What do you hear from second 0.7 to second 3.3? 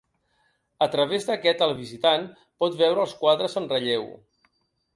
A través d’aquest, el visitant pot veure els